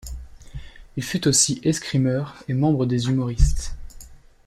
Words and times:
Il 0.97 1.03
fut 1.03 1.27
aussi 1.27 1.61
escrimeur 1.63 2.43
et 2.47 2.55
membre 2.55 2.87
des 2.87 3.05
Humoristes. 3.07 3.75